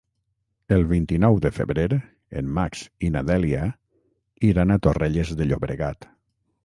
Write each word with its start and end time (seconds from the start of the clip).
El 0.75 0.85
vint-i-nou 0.91 1.35
de 1.43 1.51
febrer 1.57 1.85
en 2.41 2.49
Max 2.59 2.81
i 3.09 3.11
na 3.17 3.23
Dèlia 3.29 3.61
iran 4.51 4.77
a 4.77 4.79
Torrelles 4.89 5.35
de 5.43 5.49
Llobregat. 5.51 6.09